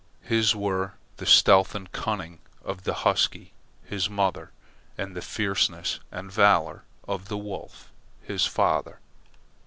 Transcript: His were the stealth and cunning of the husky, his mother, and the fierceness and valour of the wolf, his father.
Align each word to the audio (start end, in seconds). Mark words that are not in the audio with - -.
His 0.23 0.55
were 0.55 0.93
the 1.17 1.27
stealth 1.27 1.75
and 1.75 1.91
cunning 1.91 2.39
of 2.65 2.85
the 2.85 2.93
husky, 3.05 3.53
his 3.85 4.09
mother, 4.09 4.49
and 4.97 5.15
the 5.15 5.21
fierceness 5.21 5.99
and 6.11 6.31
valour 6.31 6.85
of 7.07 7.27
the 7.27 7.37
wolf, 7.37 7.91
his 8.19 8.47
father. 8.47 8.97